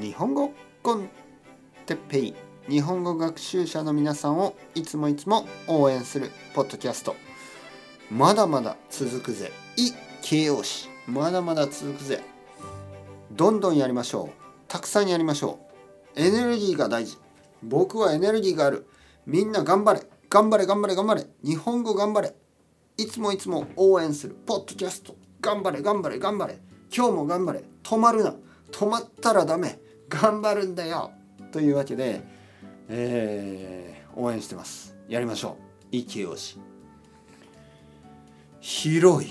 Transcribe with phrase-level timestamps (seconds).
[0.00, 1.08] 日本語コン
[1.84, 2.34] テッペイ。
[2.68, 7.16] 日本語学習者の皆さんをいつもいつも応援するポッドキャスト。
[8.08, 9.50] まだまだ続くぜ。
[9.76, 9.90] い
[10.22, 10.88] 形容詞。
[11.08, 12.22] まだまだ続くぜ。
[13.32, 14.42] どんどんやりましょう。
[14.68, 15.58] たくさんやりましょ
[16.16, 16.20] う。
[16.20, 17.18] エネルギーが大事。
[17.64, 18.86] 僕はエネルギーがある。
[19.26, 20.06] みんな頑張れ。
[20.30, 21.26] 頑張れ頑張れ頑張れ。
[21.42, 22.36] 日本語頑張れ。
[22.98, 25.16] いつもいつも応援するポッドキャスト。
[25.40, 26.60] 頑張れ頑張れ頑張れ。
[26.96, 27.64] 今日も頑張れ。
[27.82, 28.36] 止まるな。
[28.70, 29.80] 止まったらダメ。
[30.08, 31.12] 頑張るんだよ。
[31.52, 32.22] というわけで、
[32.88, 34.96] えー、応援してます。
[35.08, 35.56] やりましょ
[35.92, 35.96] う。
[35.96, 36.58] いきよし。
[38.60, 39.30] 広い。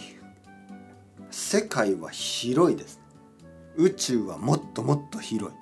[1.30, 3.02] 世界は広いです。
[3.76, 5.58] 宇宙はもっともっと広い。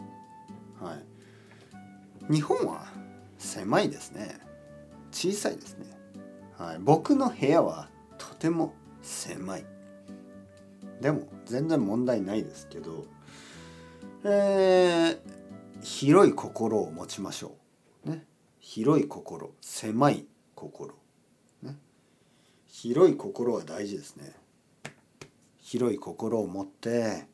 [0.83, 0.95] は
[2.29, 2.33] い。
[2.33, 2.85] 日本は
[3.37, 4.39] 狭いですね。
[5.11, 5.85] 小さいですね。
[6.57, 6.77] はい。
[6.79, 9.65] 僕の部屋はとても狭い。
[11.01, 13.05] でも全然問題ないですけど
[14.27, 14.94] えー、
[15.85, 17.55] 広い心を持ちましょ
[18.03, 18.09] う。
[18.09, 18.25] ね。
[18.59, 20.95] 広い心狭い心。
[21.61, 21.77] ね。
[22.65, 24.33] 広い心は大事ですね。
[25.59, 27.27] 広い心を持って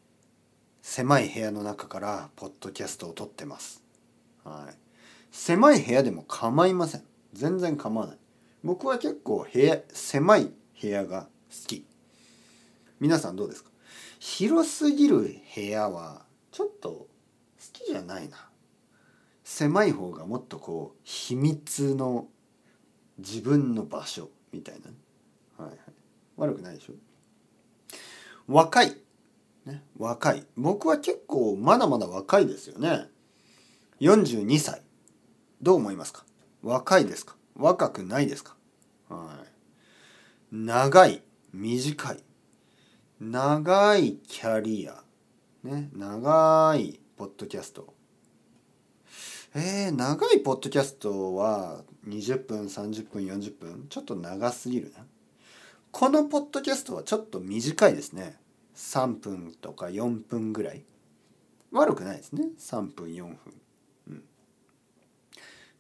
[0.82, 3.82] 狭い部屋の中からポッドキャストを撮ってます。
[4.44, 4.76] はい。
[5.32, 7.04] 狭い部屋でも構いません。
[7.32, 8.18] 全然構わない。
[8.66, 11.86] 僕は結構部屋狭い部屋が好き。
[13.00, 13.72] 皆さんどうですか？
[14.20, 17.08] 広すぎる部屋はちょっと
[17.62, 18.50] 好きじゃないな。
[19.44, 22.28] 狭い方がもっとこう秘密の
[23.20, 25.80] 自分の場所みたいな、はいはい、
[26.38, 26.94] 悪くないでしょ。
[28.48, 28.98] 若い、
[29.66, 30.46] ね、若い。
[30.58, 33.08] 僕は結構まだまだ若いですよね。
[34.00, 34.82] 42歳。
[35.62, 36.26] どう思いますか？
[36.64, 37.36] 若いですか？
[37.56, 38.56] 若くないですか？
[39.10, 39.38] は
[40.52, 40.56] い。
[40.56, 41.22] 長い。
[41.54, 42.24] 短い。
[43.20, 45.04] 長いキャリア。
[45.64, 45.90] ね。
[45.94, 47.94] 長いポッドキャスト。
[49.54, 53.86] えー、長いポッドキャストは20分30分40分？
[53.90, 55.06] ちょっと長すぎるな。
[55.92, 58.40] このポッドキャストはちょっと短いですね。
[58.76, 60.84] 3分とか4分ぐらい。
[61.72, 62.46] 悪くないですね。
[62.58, 63.38] 3分4分。
[64.08, 64.24] うん。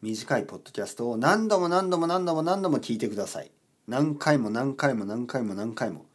[0.04, 3.50] 短いポッドキャストを何度も何度も何度も何度も聞いてください。
[3.88, 6.06] 何回も何回も何回も何回も。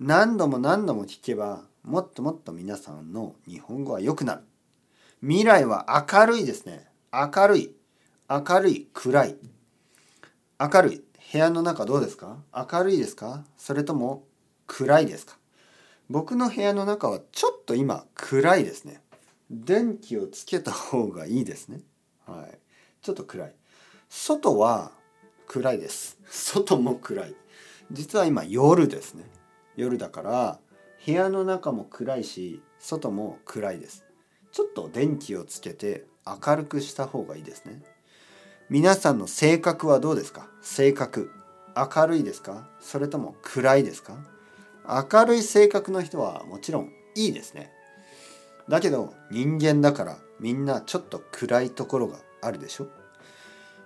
[0.00, 4.42] 何度も何度も聞けばもっともっと皆さんの日本語は良くなる。
[5.22, 6.84] 未来は明るいですね。
[7.12, 7.72] 明るい。
[8.28, 9.36] 明るい暗い。
[10.58, 11.04] 明るい。
[11.32, 12.38] 部屋の中どうですか？
[12.52, 13.44] 明るいですか？
[13.56, 14.24] それとも
[14.66, 15.38] 暗いですか？
[16.10, 19.00] 僕の部屋の中はちょっと今暗いですね。
[19.48, 21.82] 電気をつけた方がいいですね。
[22.26, 22.58] はい。
[23.00, 23.54] ちょっと暗い。
[24.08, 24.90] 外は
[25.46, 26.18] 暗いです。
[26.26, 27.34] 外も暗い。
[27.92, 29.22] 実は今夜ですね。
[29.76, 30.58] 夜だから
[31.06, 34.04] 部屋の中も暗いし外も暗いです。
[34.52, 37.82] ちょっと電気をつけて明るくした方がいいですね。
[38.68, 40.46] 皆さんの性格はどうですか？
[40.60, 41.30] 性格。
[41.74, 42.68] 明るいですか？
[42.78, 44.14] それとも暗いですか？
[44.86, 47.72] 明るい性格の人はもちろんいいですね。
[48.68, 52.88] だけど人間だからみんなちょっと暗いところがあるでしょ？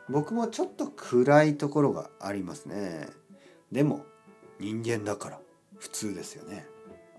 [0.08, 3.06] 僕もちょっと暗いところがありますね。
[3.70, 4.04] でも
[4.58, 5.40] 人間だから
[5.78, 6.66] 普通ですよね。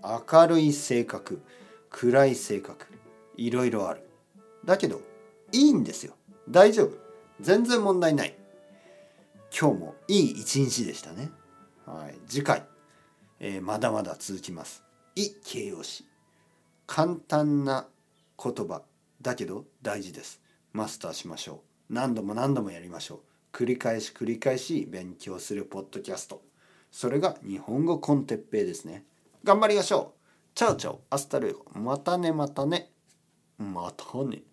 [0.02, 1.42] 明るい性格
[1.88, 2.86] 暗い性格。
[3.38, 4.02] いろいろある。
[4.64, 5.00] だけど
[5.52, 6.14] いいんですよ。
[6.48, 6.98] 大丈夫。
[7.40, 8.36] 全然問題ない。
[9.58, 11.30] 今日もいい一日でしたね。
[11.86, 12.18] はい。
[12.28, 12.64] 次回、
[13.40, 14.84] えー、まだまだ続きます。
[15.14, 16.04] い形容詞
[16.86, 17.86] 簡単な
[18.42, 18.82] 言葉
[19.20, 20.40] だけど大事です。
[20.72, 21.94] マスターしましょう。
[21.94, 23.56] 何度も何度もやりましょう。
[23.56, 26.42] 繰り返し繰り返し勉強するポッドキャスト。
[26.90, 29.04] それが日本語 con Teppei ですね。
[29.44, 30.18] 頑張りましょう。
[30.54, 31.00] チャオチャオ。
[31.10, 31.64] Hasta luego。
[31.74, 32.90] またねまたね。
[33.58, 34.47] またね。